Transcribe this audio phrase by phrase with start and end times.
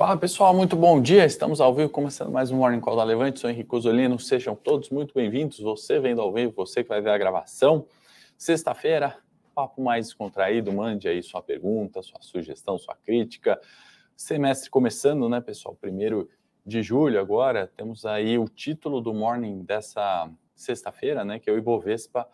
[0.00, 1.26] Fala pessoal, muito bom dia.
[1.26, 3.38] Estamos ao vivo, começando mais um Morning Call da Levante.
[3.38, 4.18] Sou Henrique Osolino.
[4.18, 5.60] Sejam todos muito bem-vindos.
[5.60, 7.86] Você vendo ao vivo, você que vai ver a gravação.
[8.34, 9.18] Sexta-feira,
[9.54, 10.72] papo mais descontraído.
[10.72, 13.60] Mande aí sua pergunta, sua sugestão, sua crítica.
[14.16, 15.76] Semestre começando, né, pessoal?
[15.78, 16.30] Primeiro
[16.64, 17.70] de julho agora.
[17.76, 22.26] Temos aí o título do Morning dessa sexta-feira, né, que é o Ibovespa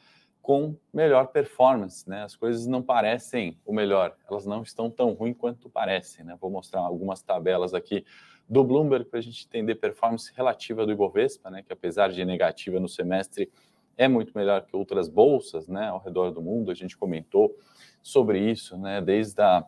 [0.47, 2.23] com melhor performance, né?
[2.23, 6.39] As coisas não parecem o melhor, elas não estão tão ruins quanto parecem, né?
[6.41, 8.05] Vou mostrar algumas tabelas aqui
[8.49, 11.65] do Bloomberg para a gente entender performance relativa do Ibovespa, né?
[11.65, 13.51] Que apesar de negativa no semestre,
[13.97, 15.89] é muito melhor que outras bolsas, né?
[15.89, 17.53] Ao redor do mundo, a gente comentou
[18.01, 19.01] sobre isso, né?
[19.01, 19.67] Desde a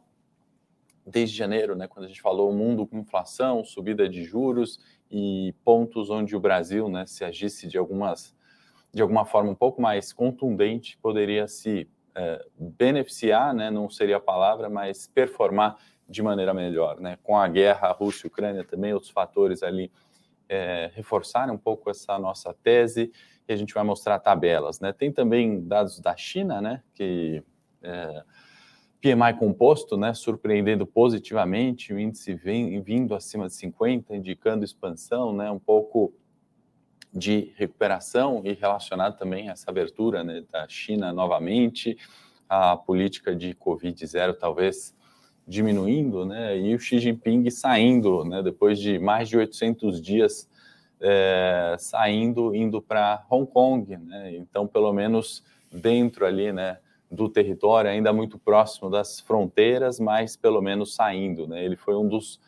[1.04, 4.78] desde janeiro, né, quando a gente falou o mundo com inflação, subida de juros
[5.10, 8.36] e pontos onde o Brasil, né, se agisse de algumas
[8.98, 14.20] de alguma forma um pouco mais contundente, poderia se é, beneficiar, né, não seria a
[14.20, 15.76] palavra, mas performar
[16.08, 16.98] de maneira melhor.
[16.98, 17.16] Né?
[17.22, 19.92] Com a guerra Rússia-Ucrânia também, outros fatores ali
[20.48, 23.12] é, reforçaram um pouco essa nossa tese
[23.48, 24.80] e a gente vai mostrar tabelas.
[24.80, 24.92] Né?
[24.92, 27.40] Tem também dados da China, né, que
[27.80, 28.24] é,
[29.00, 35.48] PMI composto, né, surpreendendo positivamente, o índice vem, vindo acima de 50, indicando expansão, né,
[35.52, 36.12] um pouco
[37.12, 41.96] de recuperação e relacionado também a essa abertura né, da China novamente,
[42.48, 44.94] a política de Covid zero talvez
[45.46, 50.48] diminuindo, né, e o Xi Jinping saindo, né, depois de mais de 800 dias
[51.00, 55.42] é, saindo, indo para Hong Kong, né, então pelo menos
[55.72, 56.78] dentro ali, né,
[57.10, 62.06] do território, ainda muito próximo das fronteiras, mas pelo menos saindo, né, ele foi um
[62.06, 62.38] dos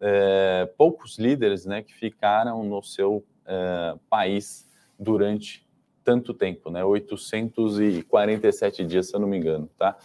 [0.00, 4.68] é, poucos líderes, né, que ficaram no seu uh, país
[4.98, 5.66] durante
[6.04, 6.84] tanto tempo, né?
[6.84, 9.96] 847 dias, se eu não me engano, tá?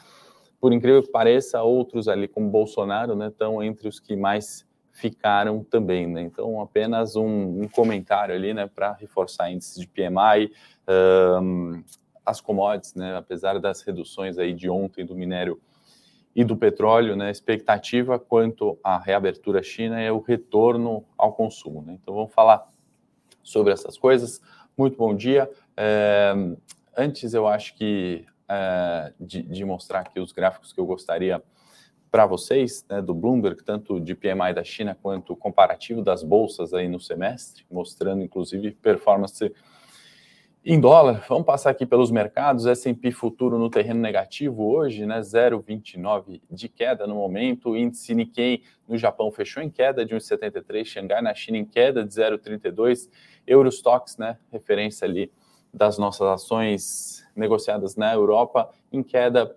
[0.59, 5.63] Por incrível que pareça, outros ali, como Bolsonaro, né, estão entre os que mais ficaram
[5.63, 6.22] também, né?
[6.22, 10.52] Então, apenas um, um comentário ali, né, para reforçar índices de PMI,
[11.41, 11.84] um,
[12.25, 15.59] as commodities, né, apesar das reduções aí de ontem do minério
[16.35, 21.97] e do petróleo, né, expectativa quanto à reabertura China é o retorno ao consumo, né?
[22.02, 22.69] Então, vamos falar
[23.44, 24.41] sobre essas coisas.
[24.78, 25.50] Muito bom dia.
[25.75, 26.34] É,
[26.97, 31.41] antes, eu acho que é, de, de, mostrar aqui os gráficos que eu gostaria
[32.12, 36.90] para vocês, né, do Bloomberg, tanto de PMI da China quanto comparativo das bolsas aí
[36.90, 39.53] no semestre, mostrando inclusive performance
[40.63, 42.67] em dólar, vamos passar aqui pelos mercados.
[42.67, 45.19] S&P futuro no terreno negativo hoje, né?
[45.19, 47.72] 0,29 de queda no momento.
[47.72, 50.85] O índice Nikkei no Japão fechou em queda de 1,73.
[50.85, 53.09] Xangai na China em queda de 0,32.
[53.47, 54.38] Eurostox, né?
[54.51, 55.31] Referência ali
[55.73, 59.55] das nossas ações negociadas na Europa em queda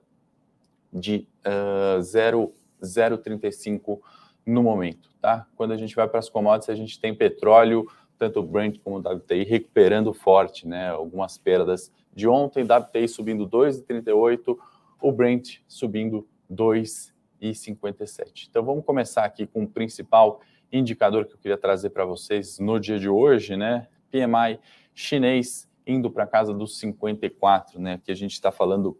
[0.91, 4.01] de uh, 0,035
[4.47, 5.47] no momento, tá?
[5.57, 7.87] Quando a gente vai para as commodities, a gente tem petróleo
[8.25, 10.89] tanto o Brent como o WTI recuperando forte, né?
[10.89, 14.57] Algumas perdas de ontem, WTI subindo 2,38,
[15.01, 18.49] o Brent subindo 2,57.
[18.49, 20.41] Então vamos começar aqui com o principal
[20.73, 23.89] indicador que eu queria trazer para vocês no dia de hoje, né?
[24.11, 24.59] PMI
[24.95, 28.01] chinês indo para casa dos 54, né?
[28.03, 28.99] Que a gente está falando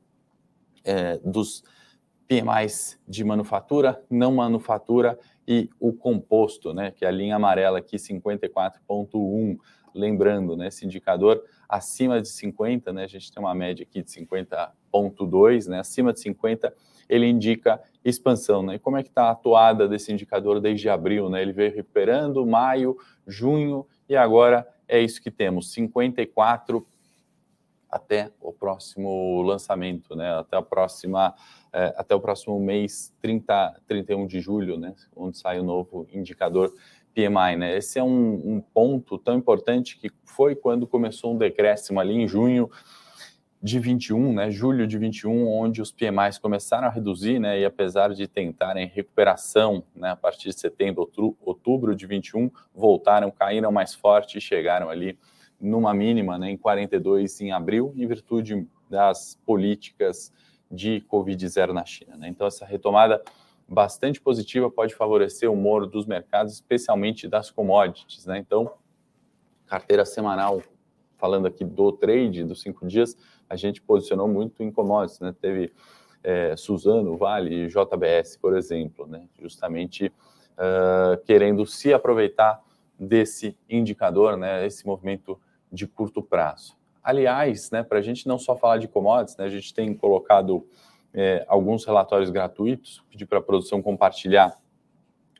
[0.85, 1.65] é, dos
[2.29, 7.97] PMIs de manufatura, não manufatura e o composto, né, que é a linha amarela aqui,
[7.97, 9.59] 54.1.
[9.95, 14.11] Lembrando, né, esse indicador acima de 50, né, a gente tem uma média aqui de
[14.11, 16.75] 50.2, né, acima de 50,
[17.09, 18.77] ele indica expansão, né?
[18.77, 21.43] E como é que está a atuada desse indicador desde abril, né?
[21.43, 22.97] Ele veio recuperando maio,
[23.27, 26.87] junho e agora é isso que temos, 54
[27.95, 30.37] até o próximo lançamento, né?
[30.37, 31.33] Até a próxima,
[31.73, 34.97] é, até o próximo mês 30, 31 de julho, né?
[35.15, 36.75] Onde sai o novo indicador
[37.15, 37.77] PMI, né?
[37.77, 42.27] Esse é um, um ponto tão importante que foi quando começou um decréscimo ali em
[42.27, 42.69] junho
[43.63, 48.13] de 21, né, julho de 21, onde os PMIs começaram a reduzir, né, e apesar
[48.13, 51.11] de tentarem recuperação, né, a partir de setembro,
[51.41, 55.19] outubro de 21, voltaram, caíram mais forte e chegaram ali
[55.61, 60.33] numa mínima né, em 42 em abril, em virtude das políticas
[60.71, 62.17] de Covid-0 na China.
[62.17, 62.29] Né?
[62.29, 63.23] Então, essa retomada
[63.69, 68.27] bastante positiva pode favorecer o humor dos mercados, especialmente das commodities.
[68.27, 68.39] Né?
[68.39, 68.73] Então,
[69.67, 70.63] carteira semanal,
[71.17, 73.17] falando aqui do trade dos cinco dias,
[73.49, 75.21] a gente posicionou muito em commodities.
[75.21, 75.35] Né?
[75.41, 75.73] Teve
[76.23, 79.27] é, Suzano, Vale, JBS, por exemplo, né?
[79.41, 80.13] justamente
[80.55, 82.64] uh, querendo se aproveitar
[82.99, 84.67] desse indicador, né?
[84.67, 86.77] esse movimento de curto prazo.
[87.03, 90.67] Aliás, né, para a gente não só falar de commodities, né, a gente tem colocado
[91.13, 94.57] é, alguns relatórios gratuitos, pedi para a produção compartilhar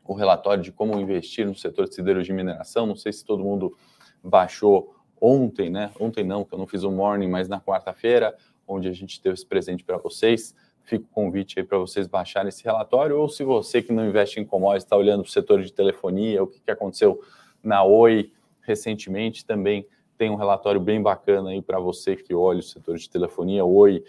[0.05, 2.87] o relatório de como investir no setor de siderurgia e mineração.
[2.87, 3.77] Não sei se todo mundo
[4.23, 5.91] baixou ontem, né?
[5.99, 8.37] Ontem não, que eu não fiz o morning, mas na quarta-feira,
[8.69, 10.55] onde a gente deu esse presente para vocês.
[10.83, 14.39] Fica o convite aí para vocês baixarem esse relatório, ou se você que não investe
[14.39, 17.23] em commodities está olhando para o setor de telefonia, o que, que aconteceu
[17.65, 22.63] na Oi recentemente, também tem um relatório bem bacana aí para você que olha o
[22.63, 24.05] setor de telefonia, Oi,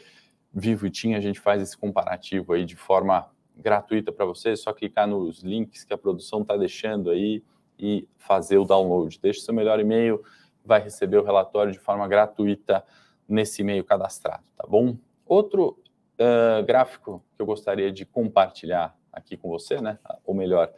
[0.54, 4.56] Vivo e TIM, a gente faz esse comparativo aí de forma gratuita para você, é
[4.56, 7.44] só clicar nos links que a produção está deixando aí
[7.78, 9.20] e fazer o download.
[9.22, 10.24] Deixe seu melhor e-mail,
[10.64, 12.86] vai receber o relatório de forma gratuita
[13.28, 14.98] nesse e-mail cadastrado, tá bom?
[15.26, 15.78] Outro
[16.20, 20.00] uh, gráfico que eu gostaria de compartilhar aqui com você, né?
[20.26, 20.72] Ou melhor,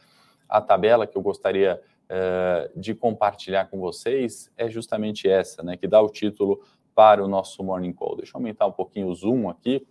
[0.48, 5.78] a tabela que eu gostaria uh, de compartilhar com vocês é justamente essa, né?
[5.78, 6.62] Que dá o título
[6.96, 8.18] para o nosso Morning Call.
[8.18, 9.86] Deixa eu aumentar um pouquinho o zoom aqui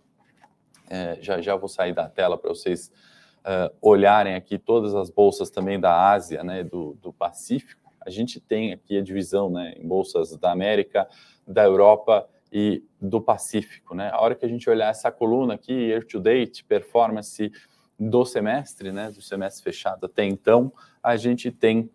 [0.89, 2.91] é, já já vou sair da tela para vocês
[3.39, 7.91] uh, olharem aqui todas as bolsas também da Ásia, né, do, do Pacífico.
[8.05, 11.07] A gente tem aqui a divisão né, em bolsas da América,
[11.45, 13.93] da Europa e do Pacífico.
[13.93, 14.09] Né?
[14.11, 17.51] A hora que a gente olhar essa coluna aqui, year to date, performance
[17.99, 20.71] do semestre, né, do semestre fechado até então,
[21.03, 21.89] a gente tem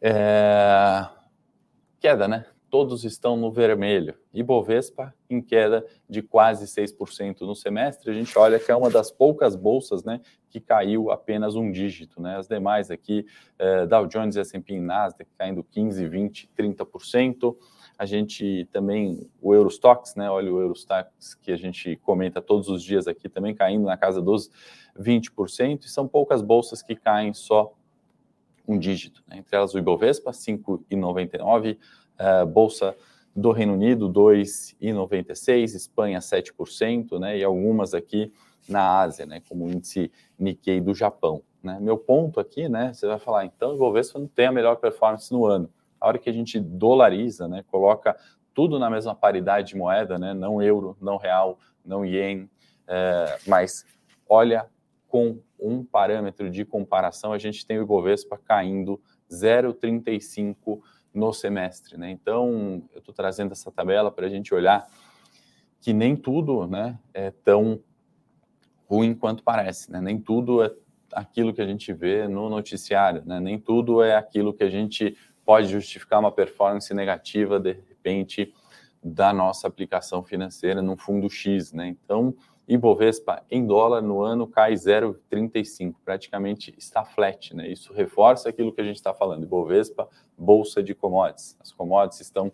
[0.00, 1.08] é,
[2.00, 2.46] queda, né?
[2.76, 4.14] todos estão no vermelho.
[4.34, 8.10] E Bovespa em queda de quase 6% no semestre.
[8.10, 10.20] A gente olha que é uma das poucas bolsas né,
[10.50, 12.20] que caiu apenas um dígito.
[12.20, 12.36] Né?
[12.36, 13.24] As demais aqui,
[13.58, 17.56] eh, Dow Jones, S&P Nasdaq caindo 15, 20, 30%.
[17.98, 20.30] A gente também, o Eurostox, né?
[20.30, 24.20] Olha o Eurostox que a gente comenta todos os dias aqui, também caindo na casa
[24.20, 24.50] dos
[25.00, 25.84] 20%.
[25.84, 27.72] E são poucas bolsas que caem só
[28.66, 29.22] um dígito.
[29.28, 29.38] Né?
[29.38, 31.76] Entre elas o Ibovespa, 5,99%,
[32.18, 32.96] uh, Bolsa
[33.36, 38.32] do Reino Unido, 2,96%, Espanha, 7%, né, e algumas aqui
[38.66, 41.42] na Ásia, né, como o índice Nikkei do Japão.
[41.62, 41.78] Né.
[41.78, 45.30] Meu ponto aqui, né, você vai falar, então o Ibovespa não tem a melhor performance
[45.30, 45.68] no ano.
[46.00, 48.16] A hora que a gente dolariza, né, coloca
[48.54, 52.48] tudo na mesma paridade de moeda, né, não euro, não real, não ien,
[52.88, 53.84] é, mas
[54.26, 54.66] olha
[55.08, 59.00] com um parâmetro de comparação, a gente tem o Ibovespa caindo
[59.30, 60.80] 0,35%
[61.14, 61.96] no semestre.
[61.96, 62.10] Né?
[62.10, 64.86] Então, eu estou trazendo essa tabela para a gente olhar
[65.80, 67.80] que nem tudo né, é tão
[68.86, 69.90] ruim quanto parece.
[69.90, 70.00] Né?
[70.00, 70.72] Nem tudo é
[71.12, 73.40] aquilo que a gente vê no noticiário, né?
[73.40, 78.52] nem tudo é aquilo que a gente pode justificar uma performance negativa, de repente,
[79.02, 81.72] da nossa aplicação financeira num fundo X.
[81.72, 81.88] Né?
[81.88, 82.34] Então,
[82.68, 87.68] Ibovespa em dólar no ano cai 0,35, praticamente está flat, né?
[87.68, 89.44] Isso reforça aquilo que a gente está falando.
[89.44, 91.56] Ibovespa, bolsa de commodities.
[91.60, 92.52] As commodities estão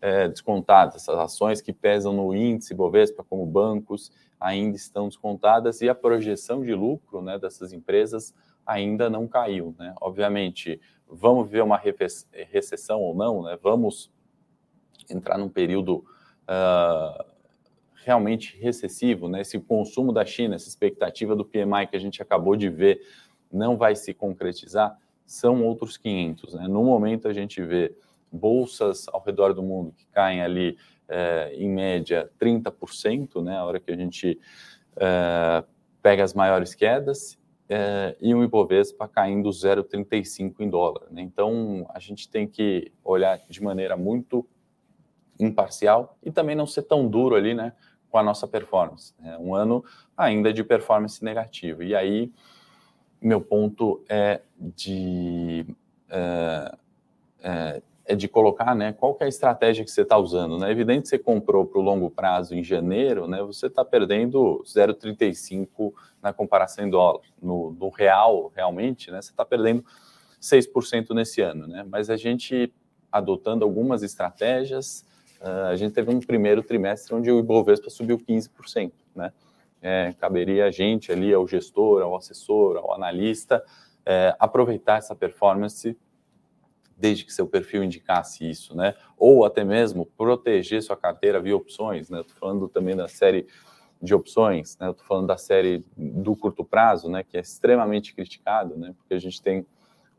[0.00, 4.10] é, descontadas, essas ações que pesam no índice Ibovespa, como bancos,
[4.40, 8.34] ainda estão descontadas e a projeção de lucro né, dessas empresas
[8.66, 9.74] ainda não caiu.
[9.78, 9.94] Né?
[10.00, 11.80] Obviamente, vamos ver uma
[12.50, 13.58] recessão ou não, né?
[13.62, 14.10] vamos
[15.10, 16.04] entrar num período.
[16.42, 17.31] Uh,
[18.04, 19.44] realmente recessivo, né?
[19.44, 23.00] Se o consumo da China, essa expectativa do PMI que a gente acabou de ver
[23.50, 26.68] não vai se concretizar, são outros 500, né?
[26.68, 27.94] No momento a gente vê
[28.30, 30.76] bolsas ao redor do mundo que caem ali
[31.08, 33.56] é, em média 30%, né?
[33.56, 34.38] A hora que a gente
[34.96, 35.64] é,
[36.02, 41.04] pega as maiores quedas é, e o Ibovespa caindo 0,35 em dólar.
[41.10, 41.22] Né?
[41.22, 44.46] Então a gente tem que olhar de maneira muito
[45.38, 47.72] imparcial e também não ser tão duro ali, né?
[48.12, 49.14] Com a nossa performance.
[49.24, 49.82] É um ano
[50.14, 51.82] ainda de performance negativa.
[51.82, 52.30] E aí,
[53.18, 55.64] meu ponto é de,
[56.10, 56.76] é,
[57.42, 60.58] é, é de colocar né, qual é a estratégia que você está usando.
[60.58, 60.68] Né?
[60.68, 64.62] É evidente que você comprou para o longo prazo em janeiro, né, você está perdendo
[64.66, 67.22] 0,35 na comparação em dólar.
[67.40, 69.82] No, no real, realmente, né, você está perdendo
[70.38, 71.66] 6% nesse ano.
[71.66, 71.82] Né?
[71.88, 72.70] Mas a gente
[73.10, 75.02] adotando algumas estratégias,
[75.42, 79.32] a gente teve um primeiro trimestre onde o Ibovespa subiu 15%, né?
[79.80, 83.64] É, caberia a gente ali, ao gestor, ao assessor, ao analista,
[84.06, 85.98] é, aproveitar essa performance
[86.96, 88.94] desde que seu perfil indicasse isso, né?
[89.18, 92.20] Ou até mesmo proteger sua carteira via opções, né?
[92.20, 93.48] Estou falando também da série
[94.00, 94.90] de opções, né?
[94.90, 97.24] Estou falando da série do curto prazo, né?
[97.24, 98.94] Que é extremamente criticado, né?
[98.96, 99.66] Porque a gente tem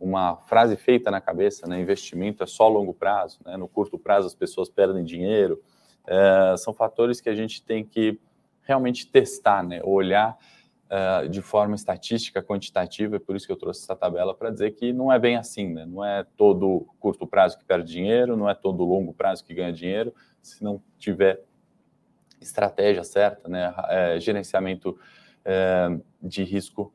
[0.03, 1.79] uma frase feita na cabeça, né?
[1.79, 3.55] Investimento é só longo prazo, né?
[3.55, 5.63] No curto prazo as pessoas perdem dinheiro.
[6.05, 8.19] É, são fatores que a gente tem que
[8.63, 9.79] realmente testar, né?
[9.81, 10.37] Olhar
[10.87, 13.15] uh, de forma estatística, quantitativa.
[13.15, 15.73] É por isso que eu trouxe essa tabela para dizer que não é bem assim,
[15.73, 15.85] né?
[15.85, 19.71] Não é todo curto prazo que perde dinheiro, não é todo longo prazo que ganha
[19.71, 20.13] dinheiro.
[20.41, 21.41] Se não tiver
[22.41, 23.73] estratégia certa, né?
[23.87, 24.99] É, gerenciamento
[25.45, 26.93] é, de risco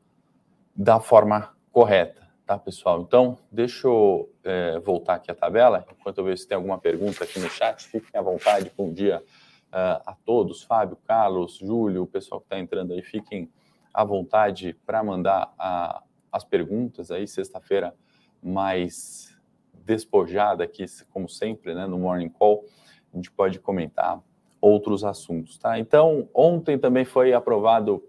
[0.75, 3.01] da forma correta, tá, pessoal?
[3.01, 7.23] Então, deixa eu é, voltar aqui a tabela, enquanto eu vejo se tem alguma pergunta
[7.23, 9.21] aqui no chat, fiquem à vontade, bom dia
[9.67, 13.51] uh, a todos, Fábio, Carlos, Júlio, o pessoal que está entrando aí, fiquem
[13.93, 16.01] à vontade para mandar a,
[16.31, 17.93] as perguntas aí, sexta-feira
[18.41, 19.39] mais
[19.85, 22.65] despojada aqui, como sempre, né, no Morning Call,
[23.13, 24.19] a gente pode comentar
[24.59, 25.77] outros assuntos, tá?
[25.77, 28.03] Então, ontem também foi aprovado,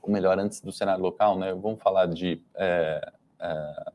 [0.00, 3.92] ou melhor, antes do Senado local, né, vamos falar de, é, é,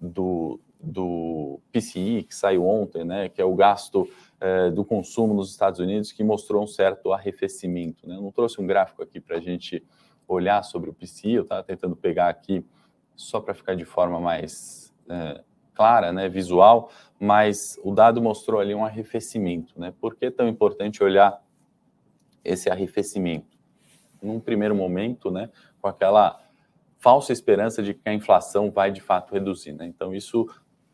[0.00, 4.08] do, do PCI, que saiu ontem, né, que é o gasto
[4.40, 8.16] é, do consumo nos Estados Unidos, que mostrou um certo arrefecimento, né?
[8.16, 9.82] Eu não trouxe um gráfico aqui para a gente
[10.28, 12.64] olhar sobre o PCI, eu estava tentando pegar aqui
[13.14, 15.42] só para ficar de forma mais é,
[15.74, 19.78] clara, né, visual, mas o dado mostrou ali um arrefecimento.
[19.78, 19.92] Né?
[20.00, 21.42] Por que é tão importante olhar
[22.44, 23.56] esse arrefecimento?
[24.20, 25.50] Num primeiro momento, né,
[25.80, 26.40] com aquela
[27.06, 29.72] falsa esperança de que a inflação vai de fato reduzir.
[29.72, 29.86] Né?
[29.86, 30.44] Então, isso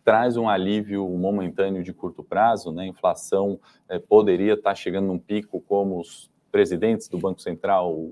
[0.05, 2.83] traz um alívio momentâneo de curto prazo, né?
[2.83, 8.11] A inflação é, poderia estar chegando num pico, como os presidentes do Banco Central,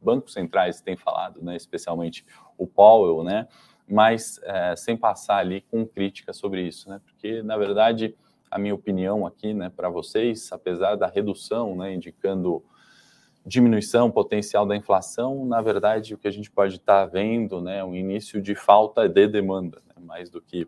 [0.00, 1.56] bancos centrais têm falado, né?
[1.56, 2.24] Especialmente
[2.56, 3.48] o Powell, né?
[3.88, 7.00] mas é, sem passar ali com crítica sobre isso, né?
[7.04, 8.14] Porque, na verdade,
[8.48, 12.64] a minha opinião aqui, né, para vocês, apesar da redução, né, indicando
[13.46, 17.78] diminuição potencial da inflação, na verdade, o que a gente pode estar tá vendo, né,
[17.78, 20.66] é um início de falta de demanda, né, mais do que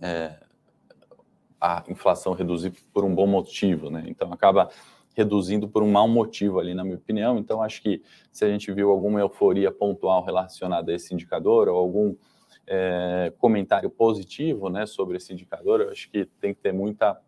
[0.00, 0.38] é,
[1.60, 4.04] a inflação reduzir por um bom motivo, né?
[4.08, 4.68] Então acaba
[5.14, 7.38] reduzindo por um mau motivo ali, na minha opinião.
[7.38, 8.02] Então, acho que
[8.32, 12.16] se a gente viu alguma euforia pontual relacionada a esse indicador, ou algum
[12.66, 17.20] é, comentário positivo né, sobre esse indicador, eu acho que tem que ter muita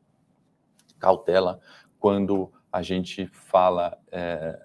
[0.98, 1.60] cautela
[1.98, 4.58] quando a gente fala é,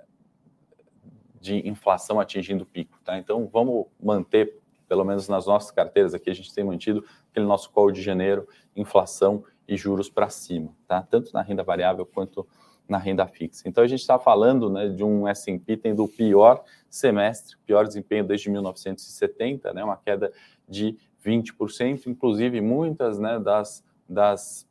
[1.40, 3.00] de inflação atingindo pico.
[3.06, 3.20] Tá?
[3.20, 7.70] Então, vamos manter, pelo menos nas nossas carteiras aqui, a gente tem mantido aquele nosso
[7.70, 11.04] call de janeiro, inflação e juros para cima, tá?
[11.04, 12.48] tanto na renda variável quanto
[12.88, 13.70] na renda fixa.
[13.70, 18.26] Então a gente está falando né, de um S&P tendo o pior semestre, pior desempenho
[18.26, 20.34] desde 1970, né, uma queda
[20.68, 24.68] de 20%, inclusive muitas né, das, das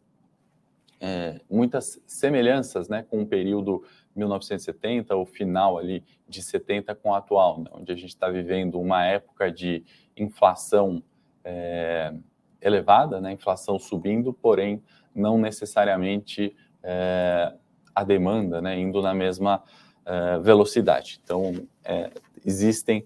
[1.00, 3.85] é, muitas semelhanças né, com o período
[4.17, 8.81] 1970, o final ali de 70 com o atual, né, onde a gente está vivendo
[8.81, 9.85] uma época de
[10.17, 11.02] inflação
[11.45, 12.12] é,
[12.61, 14.83] elevada, né, inflação subindo, porém
[15.14, 17.55] não necessariamente é,
[17.95, 19.62] a demanda né, indo na mesma
[20.07, 21.21] uh, velocidade.
[21.23, 21.52] Então,
[21.85, 22.11] é,
[22.45, 23.05] existem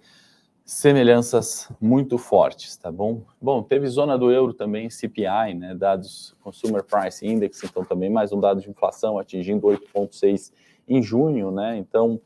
[0.64, 3.23] semelhanças muito fortes, tá bom?
[3.40, 8.33] Bom, teve zona do euro também, CPI, né, dados Consumer Price Index, então também mais
[8.33, 10.52] um dado de inflação atingindo 8,6
[10.88, 11.76] em junho, né?
[11.76, 12.21] Então,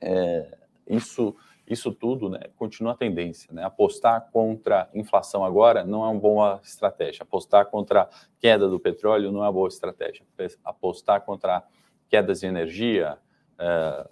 [0.00, 1.34] é, isso
[1.68, 3.52] isso tudo né, continua a tendência.
[3.52, 3.62] Né?
[3.62, 7.22] Apostar contra inflação agora não é uma boa estratégia.
[7.22, 8.08] Apostar contra
[8.40, 10.24] queda do petróleo não é uma boa estratégia.
[10.64, 11.62] Apostar contra
[12.08, 13.18] quedas de energia
[13.58, 14.08] é,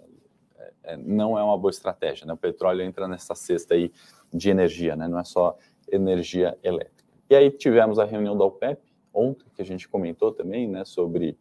[0.99, 2.25] não é uma boa estratégia.
[2.25, 2.33] Né?
[2.33, 3.91] O petróleo entra nessa cesta aí
[4.33, 5.07] de energia, né?
[5.07, 5.57] não é só
[5.91, 7.03] energia elétrica.
[7.29, 8.81] E aí tivemos a reunião da OPEP
[9.13, 11.37] ontem, que a gente comentou também né, sobre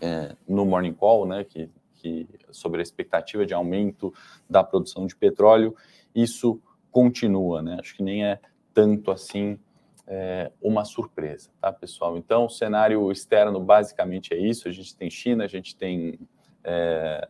[0.00, 4.12] é, no Morning Call, né, que que, sobre a expectativa de aumento
[4.48, 5.76] da produção de petróleo,
[6.14, 6.60] isso
[6.90, 7.76] continua, né?
[7.78, 8.40] Acho que nem é
[8.72, 9.58] tanto assim
[10.06, 12.16] é, uma surpresa, tá, pessoal?
[12.16, 16.18] Então, o cenário externo basicamente é isso: a gente tem China, a gente tem
[16.64, 17.28] é,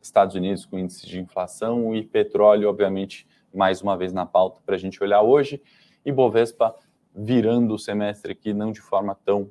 [0.00, 4.74] Estados Unidos com índice de inflação e petróleo, obviamente, mais uma vez na pauta para
[4.74, 5.62] a gente olhar hoje,
[6.04, 6.74] e Bovespa
[7.14, 9.50] virando o semestre aqui não de forma tão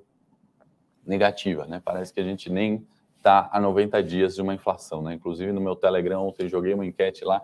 [1.05, 1.81] negativa, né?
[1.83, 2.85] Parece que a gente nem
[3.17, 5.13] está a 90 dias de uma inflação, né?
[5.13, 7.41] Inclusive no meu Telegram ontem joguei uma enquete lá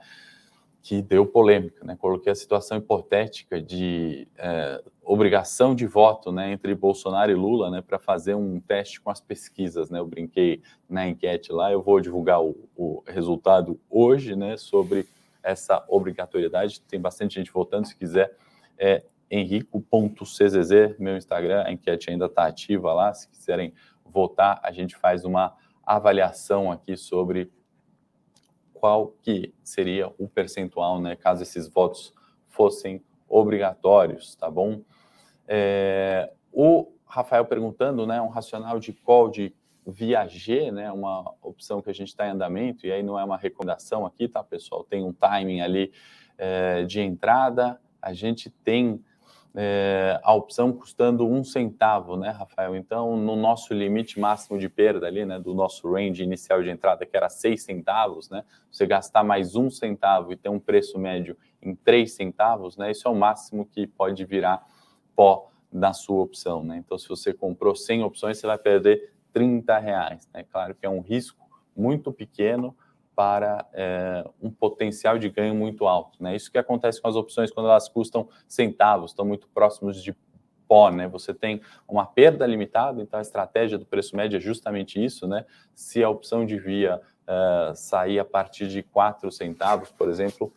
[0.86, 1.96] que deu polêmica, né?
[1.96, 7.82] Coloquei a situação hipotética de é, obrigação de voto, né, entre Bolsonaro e Lula, né,
[7.82, 9.98] para fazer um teste com as pesquisas, né?
[9.98, 15.08] Eu brinquei na enquete lá, eu vou divulgar o, o resultado hoje, né, sobre
[15.42, 16.80] essa obrigatoriedade.
[16.82, 18.38] Tem bastante gente votando, se quiser
[18.78, 23.74] é henrico.czz, meu Instagram, a enquete ainda está ativa lá, se quiserem
[24.06, 27.52] votar, a gente faz uma avaliação aqui sobre
[29.22, 32.14] que seria o percentual, né, caso esses votos
[32.48, 34.82] fossem obrigatórios, tá bom?
[35.48, 39.54] É, o Rafael perguntando, né, um racional de call de
[39.86, 43.38] viager, né, uma opção que a gente está em andamento, e aí não é uma
[43.38, 44.84] recomendação aqui, tá, pessoal?
[44.84, 45.92] Tem um timing ali
[46.38, 49.04] é, de entrada, a gente tem
[49.56, 52.76] é, a opção custando um centavo, né, Rafael?
[52.76, 57.06] Então, no nosso limite máximo de perda ali, né, do nosso range inicial de entrada,
[57.06, 61.38] que era seis centavos, né, você gastar mais um centavo e ter um preço médio
[61.62, 64.66] em três centavos, né, isso é o máximo que pode virar
[65.16, 66.78] pó na sua opção, né?
[66.78, 70.46] Então, se você comprou 100 opções, você vai perder 30 reais, né?
[70.50, 71.46] Claro que é um risco
[71.76, 72.76] muito pequeno,
[73.16, 76.22] para é, um potencial de ganho muito alto.
[76.22, 76.36] Né?
[76.36, 80.16] Isso que acontece com as opções quando elas custam centavos, estão muito próximos de
[80.68, 81.08] pó, né?
[81.08, 85.46] Você tem uma perda limitada, então a estratégia do preço médio é justamente isso, né?
[85.76, 90.52] Se a opção devia uh, é, sair a partir de 4 centavos, por exemplo,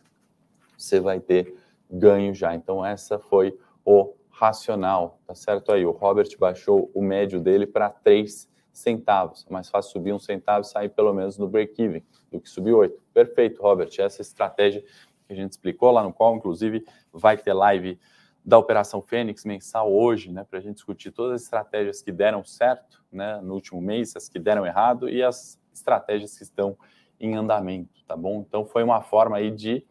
[0.75, 1.55] você vai ter
[1.89, 2.55] ganho já.
[2.55, 5.85] Então, essa foi o racional, tá certo aí?
[5.85, 8.48] O Robert baixou o médio dele para 3
[8.79, 9.45] centavos.
[9.49, 12.73] É mais fácil subir um centavo e sair pelo menos no break-even do que subir
[12.73, 13.01] oito.
[13.13, 13.89] Perfeito, Robert.
[13.97, 14.81] Essa estratégia
[15.27, 17.99] que a gente explicou lá no qual, inclusive, vai ter live
[18.43, 22.43] da Operação Fênix mensal hoje, né, para a gente discutir todas as estratégias que deram
[22.43, 26.77] certo né, no último mês, as que deram errado e as estratégias que estão
[27.19, 28.43] em andamento, tá bom?
[28.47, 29.85] Então foi uma forma aí de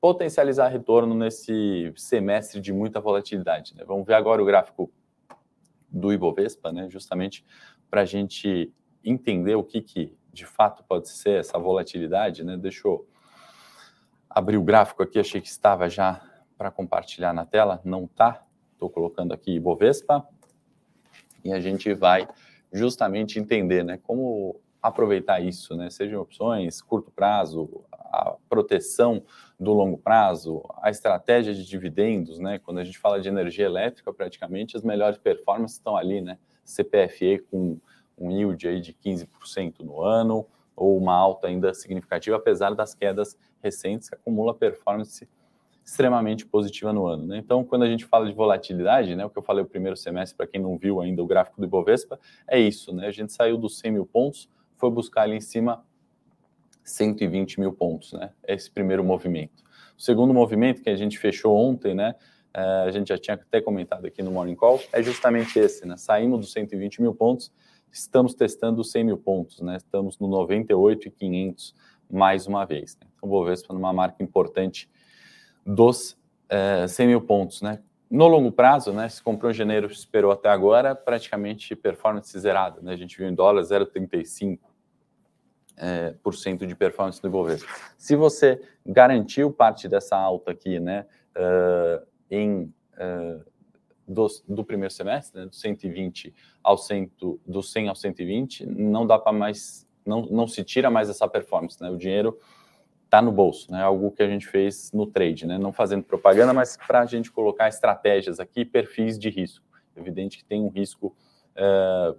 [0.00, 3.74] potencializar retorno nesse semestre de muita volatilidade.
[3.74, 3.84] Né?
[3.86, 4.92] Vamos ver agora o gráfico
[5.88, 7.44] do Ibovespa, né, justamente
[7.94, 8.74] para a gente
[9.04, 12.56] entender o que, que de fato pode ser essa volatilidade, né?
[12.56, 13.06] Deixa eu
[14.28, 16.20] abrir o gráfico aqui, achei que estava já
[16.58, 18.42] para compartilhar na tela, não está.
[18.72, 20.26] Estou colocando aqui Ibovespa
[21.44, 22.26] e a gente vai
[22.72, 29.22] justamente entender, né, como aproveitar isso, né, sejam opções curto prazo, a proteção
[29.58, 34.12] do longo prazo, a estratégia de dividendos, né, quando a gente fala de energia elétrica,
[34.12, 37.78] praticamente as melhores performances estão ali, né, CPFE com
[38.18, 40.46] um yield aí de 15% no ano,
[40.76, 45.28] ou uma alta ainda significativa, apesar das quedas recentes, que acumula performance
[45.84, 47.26] extremamente positiva no ano.
[47.26, 47.38] Né?
[47.38, 50.36] Então, quando a gente fala de volatilidade, né, o que eu falei o primeiro semestre,
[50.36, 53.06] para quem não viu ainda o gráfico do Ibovespa, é isso, né?
[53.06, 55.84] A gente saiu dos 100 mil pontos, foi buscar ali em cima
[56.82, 58.32] 120 mil pontos, né?
[58.48, 59.62] Esse primeiro movimento.
[59.96, 62.14] O segundo movimento que a gente fechou ontem, né?
[62.54, 65.96] Eh, a gente já tinha até comentado aqui no Morning Call, é justamente esse, né?
[65.96, 67.52] Saímos dos 120 mil pontos
[67.94, 69.76] estamos testando 100 mil pontos, né?
[69.76, 71.74] Estamos no 98,500
[72.10, 72.98] mais uma vez.
[73.00, 73.06] Né?
[73.16, 74.90] Então, o Bovespa numa marca importante
[75.64, 77.80] dos é, eh, 100 mil pontos, né?
[78.10, 79.08] No longo prazo, né?
[79.08, 82.92] Se comprou em janeiro, esperou até agora, praticamente performance zerada, né?
[82.92, 84.58] A gente viu em dólar 0,35
[85.76, 87.68] é, por cento de performance do Ibovespa.
[87.96, 91.06] Se você garantiu parte dessa alta aqui, né?
[91.36, 93.44] Uh, em uh,
[94.06, 97.12] do, do primeiro semestre, né, do 120 ao 100,
[97.46, 101.82] do 100 ao 120, não dá para mais, não, não se tira mais essa performance,
[101.82, 101.90] né?
[101.90, 102.38] O dinheiro
[103.04, 103.82] está no bolso, né?
[103.82, 105.58] Algo que a gente fez no trade, né?
[105.58, 109.64] Não fazendo propaganda, mas para a gente colocar estratégias aqui, perfis de risco.
[109.96, 111.16] Evidente que tem um risco
[111.56, 112.18] uh,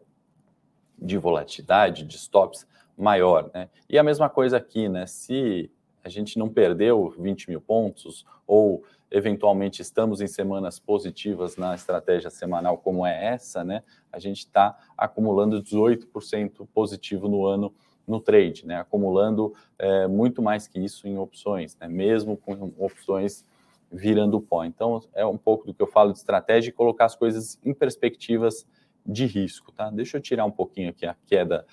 [0.97, 2.65] de volatilidade, de stops
[2.97, 3.69] maior, né?
[3.89, 5.05] E a mesma coisa aqui, né?
[5.05, 5.69] Se
[6.05, 12.29] a gente não perdeu 20 mil pontos ou eventualmente estamos em semanas positivas na estratégia
[12.29, 13.81] semanal como é essa, né?
[14.11, 17.73] A gente está acumulando 18% positivo no ano
[18.07, 18.79] no trade, né?
[18.79, 21.87] Acumulando é, muito mais que isso em opções, né?
[21.87, 23.43] Mesmo com opções
[23.91, 24.63] virando pó.
[24.63, 27.73] Então é um pouco do que eu falo de estratégia e colocar as coisas em
[27.73, 28.63] perspectivas
[29.03, 29.89] de risco, tá?
[29.89, 31.65] Deixa eu tirar um pouquinho aqui a queda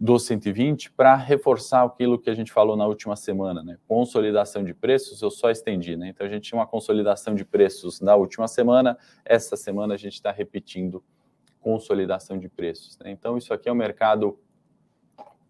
[0.00, 3.76] do 120 para reforçar aquilo que a gente falou na última semana, né?
[3.86, 6.08] Consolidação de preços, eu só estendi, né?
[6.08, 10.14] Então a gente tinha uma consolidação de preços na última semana, essa semana a gente
[10.14, 11.04] está repetindo
[11.60, 12.96] consolidação de preços.
[12.98, 13.10] Né?
[13.10, 14.38] Então isso aqui é o mercado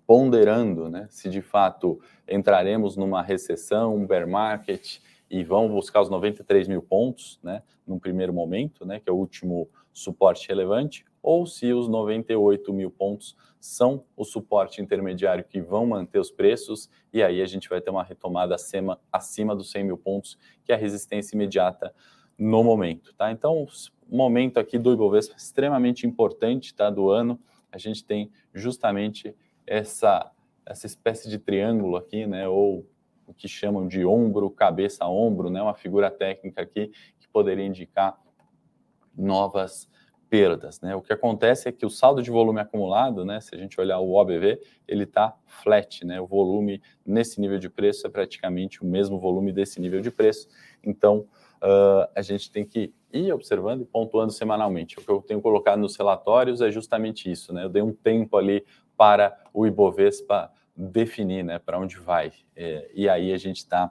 [0.04, 1.06] ponderando, né?
[1.08, 4.98] Se de fato entraremos numa recessão, um bear market
[5.30, 7.62] e vão buscar os 93 mil pontos, né?
[7.86, 8.98] Num primeiro momento, né?
[8.98, 14.80] Que é o último suporte relevante, ou se os 98 mil pontos são o suporte
[14.80, 18.98] intermediário que vão manter os preços, e aí a gente vai ter uma retomada acima,
[19.12, 21.94] acima dos 100 mil pontos, que é a resistência imediata
[22.38, 23.14] no momento.
[23.14, 23.30] Tá?
[23.30, 23.66] Então,
[24.10, 27.38] o momento aqui do Ibovespa é extremamente importante tá, do ano,
[27.70, 30.30] a gente tem justamente essa,
[30.64, 32.86] essa espécie de triângulo aqui, né, ou
[33.26, 38.18] o que chamam de ombro, cabeça, ombro, né, uma figura técnica aqui que poderia indicar
[39.16, 39.88] novas
[40.30, 40.80] perdas.
[40.80, 40.94] Né?
[40.94, 43.98] O que acontece é que o saldo de volume acumulado, né, se a gente olhar
[43.98, 46.06] o OBV, ele está flat.
[46.06, 46.20] Né?
[46.20, 50.48] O volume nesse nível de preço é praticamente o mesmo volume desse nível de preço.
[50.82, 51.26] Então,
[51.62, 54.98] uh, a gente tem que ir observando e pontuando semanalmente.
[54.98, 57.52] O que eu tenho colocado nos relatórios é justamente isso.
[57.52, 57.64] Né?
[57.64, 58.64] Eu dei um tempo ali
[58.96, 62.32] para o Ibovespa definir né, para onde vai.
[62.56, 63.90] É, e aí a gente está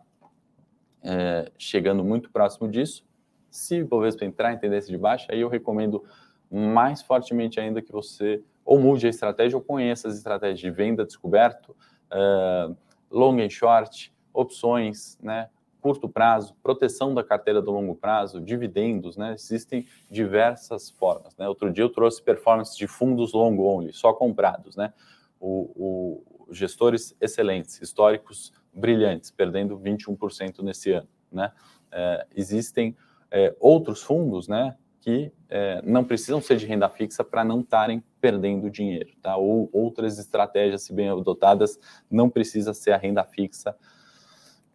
[1.03, 3.05] é, chegando muito próximo disso
[3.49, 6.03] Se o Bovespa entrar em tendência de baixa, aí eu recomendo
[6.49, 11.03] mais fortemente ainda que você ou mude a estratégia ou conheça as estratégias de venda
[11.03, 11.75] descoberto,
[12.11, 12.75] uh,
[13.09, 15.49] long and short, opções, né,
[15.81, 19.33] curto prazo, proteção da carteira do longo prazo, dividendos, né?
[19.33, 21.35] Existem diversas formas.
[21.37, 21.47] Né?
[21.47, 24.93] Outro dia eu trouxe performance de fundos long only, só comprados, né?
[25.39, 31.51] O, o gestores excelentes, históricos brilhantes, perdendo 21% nesse ano, né?
[31.91, 32.95] É, existem
[33.31, 34.75] é, outros fundos, né?
[35.01, 39.37] Que é, não precisam ser de renda fixa para não estarem perdendo dinheiro, tá?
[39.37, 43.75] Ou outras estratégias, se bem adotadas, não precisa ser a renda fixa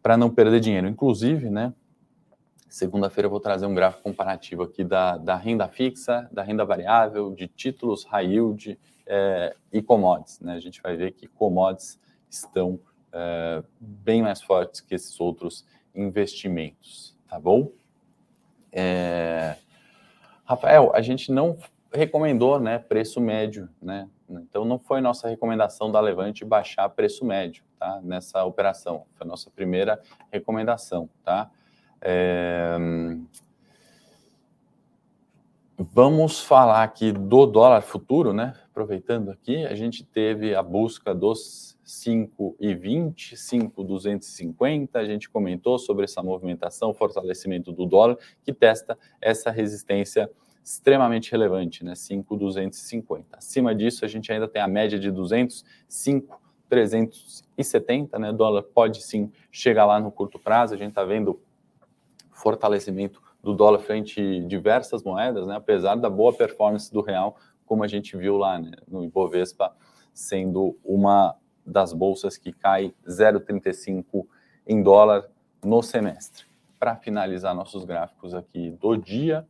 [0.03, 0.89] para não perder dinheiro.
[0.89, 1.73] Inclusive, né,
[2.69, 7.31] segunda-feira eu vou trazer um gráfico comparativo aqui da, da renda fixa, da renda variável,
[7.31, 10.41] de títulos high yield é, e commodities.
[10.41, 10.55] Né?
[10.55, 12.81] A gente vai ver que commodities estão
[13.13, 17.71] é, bem mais fortes que esses outros investimentos, tá bom?
[18.73, 19.57] É...
[20.45, 21.57] Rafael, a gente não
[21.93, 24.09] recomendou né, preço médio, né?
[24.29, 28.01] Então não foi nossa recomendação da Levante baixar preço médio tá?
[28.03, 29.05] nessa operação.
[29.15, 30.01] Foi a nossa primeira
[30.33, 31.09] recomendação.
[31.23, 31.51] Tá?
[32.01, 32.77] É...
[35.77, 38.55] Vamos falar aqui do dólar futuro, né?
[38.75, 44.99] Aproveitando aqui, a gente teve a busca dos 5,20, 5,250.
[44.99, 50.29] A gente comentou sobre essa movimentação, fortalecimento do dólar, que testa essa resistência
[50.65, 51.95] extremamente relevante, né?
[51.95, 53.37] 5,250.
[53.37, 58.31] Acima disso, a gente ainda tem a média de 200, 5, 370, né?
[58.31, 60.75] O dólar pode sim chegar lá no curto prazo.
[60.75, 61.41] A gente está vendo
[62.33, 65.55] fortalecimento do dólar frente diversas moedas, né?
[65.55, 68.73] Apesar da boa performance do real, como a gente viu lá né?
[68.89, 69.75] no Ibovespa,
[70.13, 74.27] sendo uma das bolsas que cai 0,35
[74.67, 75.29] em dólar
[75.65, 76.45] no semestre.
[76.79, 79.47] Para finalizar nossos gráficos aqui do dia,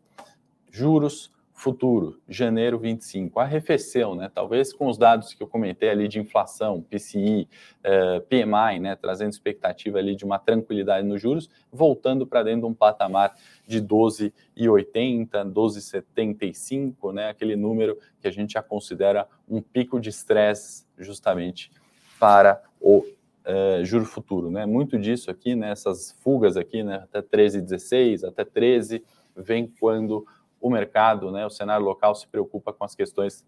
[0.71, 1.33] juros
[1.65, 4.31] futuro, janeiro 25, arrefeceu, né?
[4.33, 7.49] Talvez com os dados que eu comentei ali de inflação, PCI,
[7.83, 8.95] eh, PMI, né?
[8.95, 13.35] Trazendo expectativa ali de uma tranquilidade nos juros, voltando para dentro de um patamar
[13.67, 17.31] de 12,80, 12,75, né?
[17.31, 21.71] Aquele número que a gente já considera um pico de estresse justamente
[22.21, 23.07] para o
[23.47, 24.67] eh, juro futuro, né?
[24.67, 25.71] Muito disso aqui, né?
[25.71, 26.97] Essas fugas aqui, né?
[26.97, 29.03] Até 13,16, até 13,
[29.35, 30.27] vem quando
[30.65, 33.45] o mercado, né, o cenário local se preocupa com as questões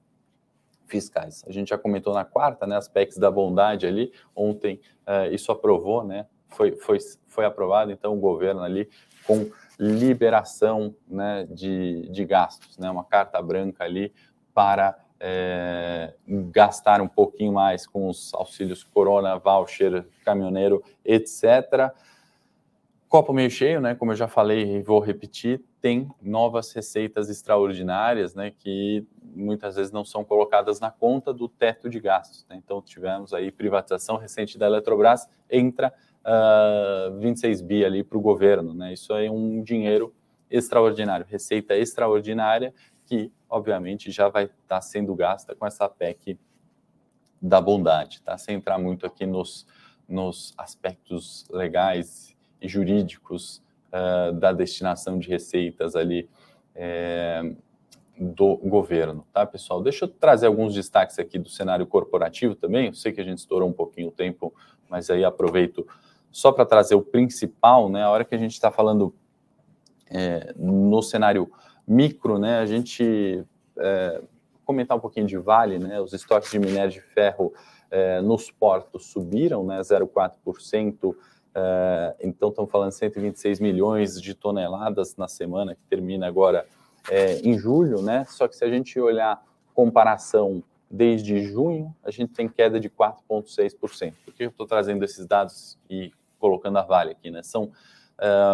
[0.84, 1.42] fiscais.
[1.48, 5.50] A gente já comentou na quarta, né, as PECs da bondade ali, ontem uh, isso
[5.50, 8.90] aprovou, né, foi, foi, foi aprovado, então o governo ali
[9.26, 9.50] com
[9.80, 14.12] liberação né, de, de gastos, né, uma carta branca ali
[14.52, 21.94] para é, gastar um pouquinho mais com os auxílios Corona, voucher, caminhoneiro, etc.
[23.16, 23.94] Copo meio cheio, né?
[23.94, 28.50] Como eu já falei e vou repetir, tem novas receitas extraordinárias, né?
[28.50, 32.44] Que muitas vezes não são colocadas na conta do teto de gastos.
[32.46, 32.60] Né?
[32.62, 35.94] Então tivemos aí privatização recente da Eletrobras, entra
[36.26, 38.92] uh, ah, 26 bi ali para o governo, né?
[38.92, 40.14] Isso é um dinheiro
[40.50, 42.74] extraordinário, receita extraordinária
[43.06, 46.38] que, obviamente, já vai estar tá sendo gasta com essa PEC
[47.40, 48.36] da bondade, tá?
[48.36, 49.66] Sem entrar muito aqui nos,
[50.06, 56.28] nos aspectos legais e jurídicos uh, da destinação de receitas ali
[56.74, 57.42] é,
[58.18, 59.82] do governo, tá, pessoal?
[59.82, 62.86] Deixa eu trazer alguns destaques aqui do cenário corporativo também.
[62.86, 64.54] Eu sei que a gente estourou um pouquinho o tempo,
[64.88, 65.86] mas aí aproveito
[66.30, 68.02] só para trazer o principal, né?
[68.02, 69.14] A hora que a gente está falando
[70.10, 71.50] é, no cenário
[71.86, 72.58] micro, né?
[72.58, 73.44] A gente
[73.78, 74.22] é,
[74.64, 76.00] comentar um pouquinho de Vale, né?
[76.00, 77.52] Os estoques de minério de ferro
[77.90, 79.80] é, nos portos subiram, né?
[79.80, 81.14] 0,4%.
[81.56, 86.66] Uh, então, estamos falando de 126 milhões de toneladas na semana, que termina agora
[87.10, 88.26] é, em julho, né?
[88.26, 89.42] Só que se a gente olhar
[89.72, 94.12] comparação desde junho, a gente tem queda de 4,6%.
[94.22, 97.42] Por que eu estou trazendo esses dados e colocando a Vale aqui, né?
[97.42, 97.72] São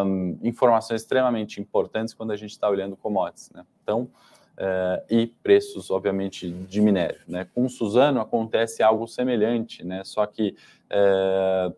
[0.07, 3.65] um, informações extremamente importantes quando a gente está olhando commodities, né?
[3.83, 7.49] Então, uh, e preços, obviamente, de minério, né?
[7.53, 10.05] Com Suzano acontece algo semelhante, né?
[10.05, 10.57] Só que
[10.91, 11.75] uh,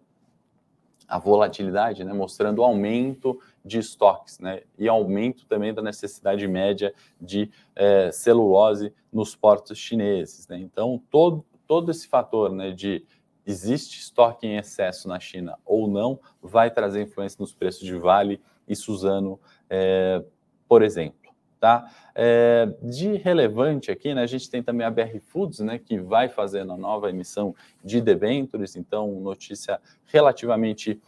[1.06, 6.94] a volatilidade, né, mostrando o aumento de estoques, né, e aumento também da necessidade média
[7.20, 10.46] de é, celulose nos portos chineses.
[10.48, 10.58] Né.
[10.58, 13.04] Então, todo, todo esse fator né, de
[13.46, 18.40] existe estoque em excesso na China ou não, vai trazer influência nos preços de Vale
[18.66, 19.38] e Suzano,
[19.68, 20.22] é,
[20.66, 21.23] por exemplo.
[21.64, 21.90] Tá?
[22.14, 26.28] É, de relevante aqui, né, a gente tem também a BR Foods, né, que vai
[26.28, 31.00] fazendo a nova emissão de debêntures, então notícia relativamente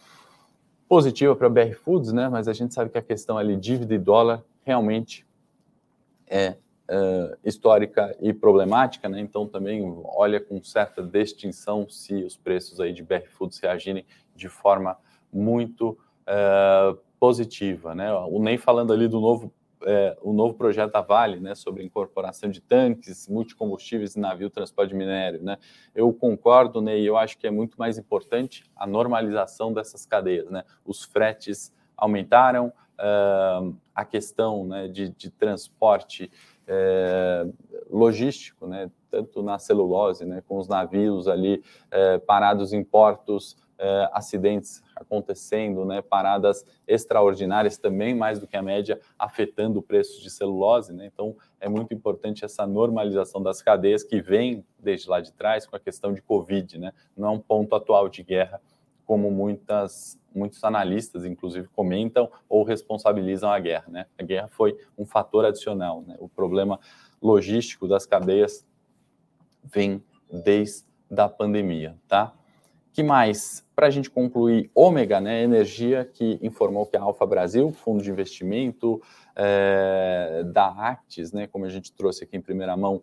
[0.88, 2.30] positiva para a BR Foods, né?
[2.30, 5.26] Mas a gente sabe que a questão ali, dívida e dólar, realmente
[6.26, 6.56] é
[6.88, 9.20] uh, histórica e problemática, né?
[9.20, 14.48] Então também olha com certa distinção se os preços aí de BR Foods reagirem de
[14.48, 14.96] forma
[15.30, 18.10] muito uh, positiva, né?
[18.14, 22.50] O Ney falando ali do novo é, o novo projeto da Vale, né, sobre incorporação
[22.50, 25.58] de tanques, multicombustíveis e navio transporte de minério, né?
[25.94, 30.64] Eu concordo, Ney, eu acho que é muito mais importante a normalização dessas cadeias, né?
[30.84, 36.30] Os fretes aumentaram, uh, a questão né, de, de transporte
[36.66, 37.46] é,
[37.88, 44.08] logístico, né, tanto na celulose, né, com os navios ali é, parados em portos, é,
[44.12, 50.30] acidentes acontecendo, né, paradas extraordinárias também, mais do que a média, afetando o preço de
[50.30, 50.92] celulose.
[50.92, 51.06] Né?
[51.06, 55.76] Então, é muito importante essa normalização das cadeias que vem desde lá de trás com
[55.76, 56.78] a questão de Covid.
[56.78, 56.92] Né?
[57.16, 58.60] Não é um ponto atual de guerra,
[59.04, 63.84] como muitas, muitos analistas, inclusive, comentam ou responsabilizam a guerra.
[63.88, 64.06] Né?
[64.18, 66.02] A guerra foi um fator adicional.
[66.06, 66.16] Né?
[66.18, 66.80] O problema
[67.22, 68.66] logístico das cadeias
[69.62, 70.84] vem desde
[71.16, 72.34] a pandemia, tá?
[72.96, 73.62] Que mais?
[73.74, 78.10] Para a gente concluir, Ômega, né, energia que informou que a Alfa Brasil, fundo de
[78.10, 79.02] investimento
[79.36, 83.02] é, da Actis, né, como a gente trouxe aqui em primeira mão,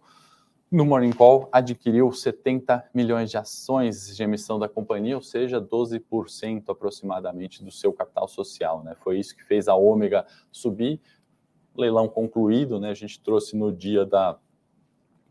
[0.71, 6.63] no Morning Call, adquiriu 70 milhões de ações de emissão da companhia, ou seja, 12%
[6.69, 8.81] aproximadamente do seu capital social.
[8.81, 8.95] Né?
[8.95, 10.99] Foi isso que fez a Ômega subir.
[11.77, 12.89] Leilão concluído, né?
[12.89, 14.39] a gente trouxe no dia da,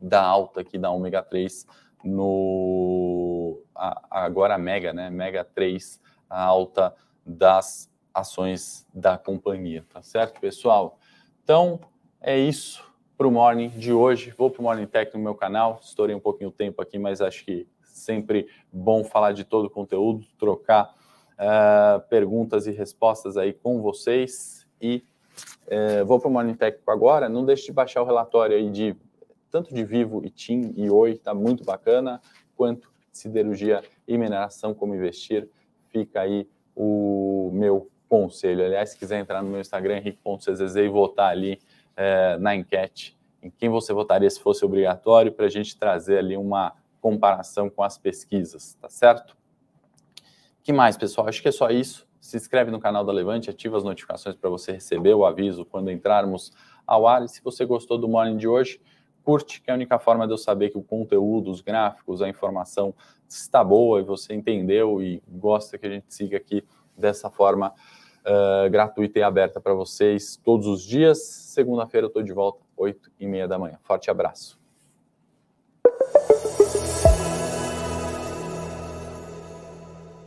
[0.01, 1.66] da alta aqui da Ômega 3,
[2.05, 3.41] no,
[3.74, 5.10] a, agora a Mega, né?
[5.10, 10.98] Mega 3, a alta das ações da companhia, tá certo, pessoal?
[11.42, 11.80] Então,
[12.20, 12.84] é isso
[13.16, 14.34] para o Morning de hoje.
[14.36, 15.80] Vou para o Morning Tech no meu canal.
[15.82, 19.70] Estourei um pouquinho o tempo aqui, mas acho que sempre bom falar de todo o
[19.70, 20.94] conteúdo, trocar
[21.34, 24.66] uh, perguntas e respostas aí com vocês.
[24.80, 25.04] E
[25.66, 27.28] uh, vou para o Morning Tech agora.
[27.28, 28.96] Não deixe de baixar o relatório aí de
[29.50, 32.20] tanto de Vivo e TIM e Oi, está muito bacana,
[32.56, 35.48] quanto siderurgia e mineração, como investir.
[35.88, 38.64] Fica aí o meu conselho.
[38.64, 41.61] Aliás, se quiser entrar no meu Instagram, henrique.czz e votar ali
[41.96, 46.37] é, na enquete em quem você votaria se fosse obrigatório, para a gente trazer ali
[46.37, 49.37] uma comparação com as pesquisas, tá certo?
[50.62, 51.29] que mais, pessoal?
[51.29, 52.07] Acho que é só isso.
[52.20, 55.90] Se inscreve no canal da Levante, ativa as notificações para você receber o aviso quando
[55.90, 56.53] entrarmos
[56.87, 57.25] ao ar.
[57.25, 58.81] E se você gostou do Morning de hoje,
[59.22, 62.28] curte, que é a única forma de eu saber que o conteúdo, os gráficos, a
[62.28, 62.94] informação
[63.28, 66.64] está boa e você entendeu e gosta que a gente siga aqui
[66.96, 67.72] dessa forma
[68.26, 71.22] uh, gratuita e aberta para vocês todos os dias.
[71.22, 73.78] Segunda-feira eu estou de volta, 8 e meia da manhã.
[73.82, 74.61] Forte abraço.